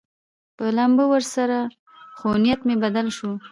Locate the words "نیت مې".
2.43-2.75